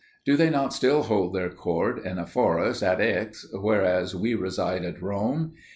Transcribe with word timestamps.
do 0.25 0.35
they 0.35 0.49
not 0.49 0.73
still 0.73 1.03
hold 1.03 1.31
their 1.31 1.51
court 1.51 2.03
in 2.03 2.17
a 2.17 2.25
forest 2.25 2.81
at 2.81 2.99
Aix, 2.99 3.45
whereas 3.53 4.15
we 4.15 4.33
reside 4.33 4.83
at 4.83 4.99
Rome? 4.99 5.53